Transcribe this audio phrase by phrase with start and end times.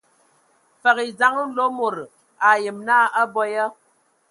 [0.81, 2.13] Fəg e dzeŋa Mlomodo, a
[2.55, 3.65] ayem naa a abɔ ya.